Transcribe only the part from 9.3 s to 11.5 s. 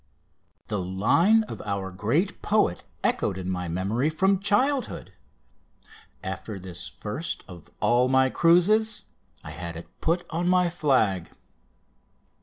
I had it put on my flag.